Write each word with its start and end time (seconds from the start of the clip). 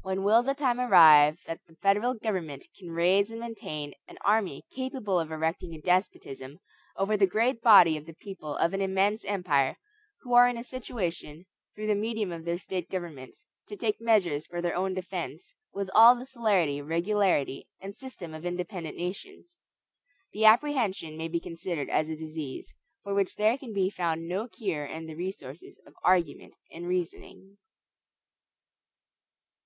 When 0.00 0.22
will 0.22 0.42
the 0.42 0.54
time 0.54 0.80
arrive 0.80 1.40
that 1.46 1.60
the 1.68 1.74
federal 1.76 2.14
government 2.14 2.64
can 2.78 2.92
raise 2.92 3.30
and 3.30 3.38
maintain 3.38 3.92
an 4.08 4.16
army 4.24 4.64
capable 4.70 5.20
of 5.20 5.30
erecting 5.30 5.74
a 5.74 5.78
despotism 5.78 6.58
over 6.96 7.18
the 7.18 7.26
great 7.26 7.60
body 7.60 7.98
of 7.98 8.06
the 8.06 8.14
people 8.14 8.56
of 8.56 8.72
an 8.72 8.80
immense 8.80 9.26
empire, 9.26 9.76
who 10.22 10.32
are 10.32 10.48
in 10.48 10.56
a 10.56 10.64
situation, 10.64 11.44
through 11.74 11.88
the 11.88 11.94
medium 11.94 12.32
of 12.32 12.46
their 12.46 12.56
State 12.56 12.88
governments, 12.88 13.44
to 13.68 13.76
take 13.76 14.00
measures 14.00 14.46
for 14.46 14.62
their 14.62 14.74
own 14.74 14.94
defense, 14.94 15.52
with 15.74 15.90
all 15.94 16.14
the 16.16 16.24
celerity, 16.24 16.80
regularity, 16.80 17.68
and 17.78 17.94
system 17.94 18.32
of 18.32 18.46
independent 18.46 18.96
nations? 18.96 19.58
The 20.32 20.46
apprehension 20.46 21.18
may 21.18 21.28
be 21.28 21.40
considered 21.40 21.90
as 21.90 22.08
a 22.08 22.16
disease, 22.16 22.72
for 23.02 23.12
which 23.12 23.36
there 23.36 23.58
can 23.58 23.74
be 23.74 23.90
found 23.90 24.26
no 24.26 24.48
cure 24.48 24.86
in 24.86 25.04
the 25.04 25.14
resources 25.14 25.78
of 25.84 25.92
argument 26.02 26.54
and 26.72 26.88
reasoning. 26.88 27.58